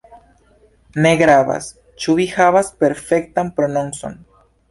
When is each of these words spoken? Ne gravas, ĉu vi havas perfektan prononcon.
Ne 1.05 1.11
gravas, 1.21 1.67
ĉu 2.05 2.15
vi 2.21 2.25
havas 2.37 2.73
perfektan 2.85 3.55
prononcon. 3.59 4.17